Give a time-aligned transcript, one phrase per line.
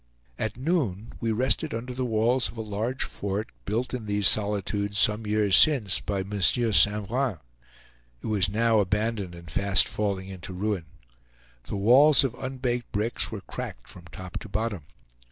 [0.39, 4.97] At noon we rested under the walls of a large fort, built in these solitudes
[4.97, 6.41] some years since by M.
[6.41, 6.73] St.
[7.07, 7.37] Vrain.
[8.23, 10.85] It was now abandoned and fast falling into ruin.
[11.65, 14.85] The walls of unbaked bricks were cracked from top to bottom.